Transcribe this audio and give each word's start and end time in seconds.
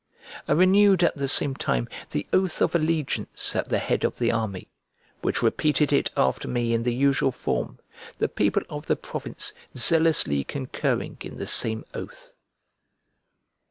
I 0.47 0.53
renewed 0.53 1.03
at 1.03 1.15
the 1.15 1.27
same 1.27 1.53
time 1.53 1.87
the 2.09 2.25
oath 2.33 2.59
of 2.59 2.73
allegiance 2.73 3.55
at 3.55 3.69
the 3.69 3.77
head 3.77 4.03
of 4.03 4.17
the 4.17 4.31
army, 4.31 4.67
which 5.21 5.43
repeated 5.43 5.93
it 5.93 6.09
after 6.17 6.47
me 6.47 6.73
in 6.73 6.81
the 6.81 6.95
usual 6.95 7.31
form, 7.31 7.77
the 8.17 8.27
people 8.27 8.63
of 8.67 8.87
the 8.87 8.95
province 8.95 9.53
zealously 9.77 10.43
concurring 10.43 11.19
in 11.21 11.35
the 11.35 11.45
same 11.45 11.85
oath. 11.93 12.33